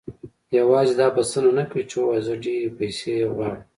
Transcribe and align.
يوازې 0.59 0.93
دا 0.99 1.07
بسنه 1.15 1.51
نه 1.59 1.63
کوي 1.69 1.83
چې 1.89 1.95
وواياست 1.99 2.25
زه 2.27 2.33
ډېرې 2.43 2.69
پيسې 2.79 3.11
غواړم. 3.33 3.61